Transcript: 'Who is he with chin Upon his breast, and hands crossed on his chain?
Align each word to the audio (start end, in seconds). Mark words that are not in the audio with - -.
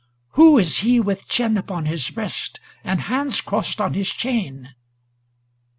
'Who 0.29 0.57
is 0.57 0.79
he 0.79 0.99
with 0.99 1.27
chin 1.27 1.59
Upon 1.59 1.85
his 1.85 2.09
breast, 2.09 2.59
and 2.83 3.01
hands 3.01 3.39
crossed 3.39 3.79
on 3.79 3.93
his 3.93 4.09
chain? 4.09 4.73